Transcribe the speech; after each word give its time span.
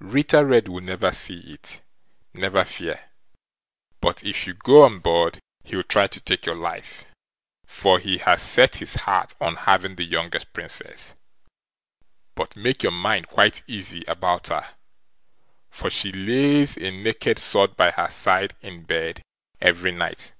"Ritter 0.00 0.46
Red 0.46 0.68
will 0.70 0.80
never 0.80 1.12
see 1.12 1.52
it, 1.52 1.82
never 2.32 2.64
fear; 2.64 3.10
but 4.00 4.24
if 4.24 4.46
you 4.46 4.54
go 4.54 4.84
on 4.84 5.00
board, 5.00 5.38
he'll 5.64 5.82
try 5.82 6.06
to 6.06 6.18
take 6.18 6.46
your 6.46 6.54
life, 6.54 7.04
for 7.66 7.98
he 7.98 8.16
has 8.16 8.40
set 8.40 8.76
his 8.76 8.94
heart 8.94 9.34
on 9.38 9.54
having 9.56 9.96
the 9.96 10.04
youngest 10.04 10.54
Princess; 10.54 11.12
but 12.34 12.56
make 12.56 12.82
your 12.82 12.92
mind 12.92 13.28
quite 13.28 13.62
easy 13.66 14.02
about 14.08 14.46
her, 14.46 14.66
for 15.68 15.90
she 15.90 16.10
lays 16.10 16.78
a 16.78 16.90
naked 16.90 17.38
sword 17.38 17.76
by 17.76 17.90
her 17.90 18.08
side 18.08 18.56
in 18.62 18.84
bed 18.84 19.20
every 19.60 19.92
night." 19.92 20.32